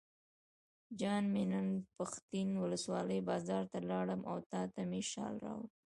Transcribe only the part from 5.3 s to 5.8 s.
راوړل.